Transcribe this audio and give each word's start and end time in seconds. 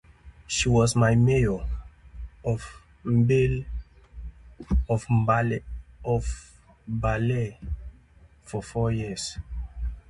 She 0.47 0.67
was 0.67 0.95
Mayor 0.95 1.63
of 2.43 2.65
Mbale 3.05 3.65
for 8.43 8.63
four 8.63 8.91
years. 8.91 9.37